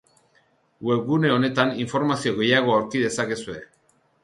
Webgune 0.89 1.31
honetan 1.35 1.75
informazio 1.85 2.35
gehiago 2.41 2.75
aurki 2.79 3.05
dezakezue. 3.07 3.63